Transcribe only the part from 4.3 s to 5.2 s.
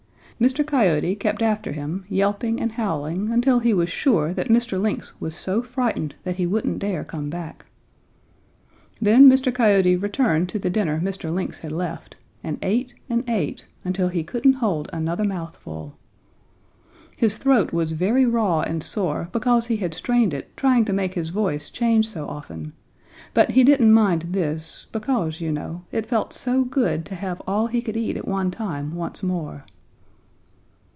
that Mr. Lynx